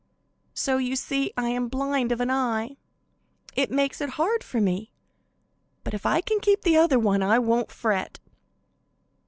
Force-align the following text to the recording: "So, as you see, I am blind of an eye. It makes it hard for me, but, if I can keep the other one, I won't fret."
"So, 0.55 0.77
as 0.79 0.83
you 0.85 0.95
see, 0.95 1.31
I 1.37 1.49
am 1.49 1.67
blind 1.67 2.11
of 2.11 2.21
an 2.21 2.31
eye. 2.31 2.77
It 3.55 3.69
makes 3.69 4.01
it 4.01 4.09
hard 4.17 4.43
for 4.43 4.59
me, 4.59 4.91
but, 5.83 5.93
if 5.93 6.07
I 6.07 6.21
can 6.21 6.39
keep 6.39 6.63
the 6.63 6.75
other 6.77 6.97
one, 6.97 7.21
I 7.21 7.37
won't 7.37 7.69
fret." 7.71 8.19